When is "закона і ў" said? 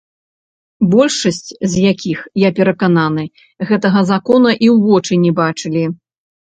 4.11-4.91